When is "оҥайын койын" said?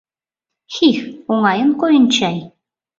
1.31-2.05